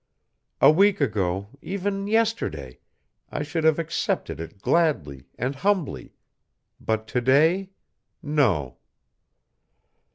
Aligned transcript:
A 0.59 0.71
week 0.71 0.99
ago, 0.99 1.49
even 1.61 2.07
yesterday, 2.07 2.79
I 3.31 3.43
should 3.43 3.63
have 3.63 3.77
accepted 3.77 4.39
it 4.39 4.59
gladly 4.59 5.27
and 5.37 5.53
humbly, 5.53 6.15
but 6.79 7.07
to 7.09 7.21
day 7.21 7.69
no. 8.23 8.77